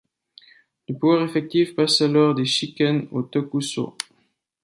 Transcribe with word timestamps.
Le 0.89 0.95
pouvoir 0.97 1.21
effectif 1.23 1.75
passe 1.75 2.01
alors 2.01 2.33
des 2.33 2.43
shikken 2.45 3.07
aux 3.11 3.21
tokuso. 3.21 3.95